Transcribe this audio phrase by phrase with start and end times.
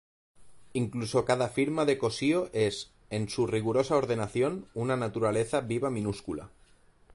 [0.73, 6.49] Incluso cada firma de Cossío es, en su rigurosa ordenación, una naturaleza viva minúscula.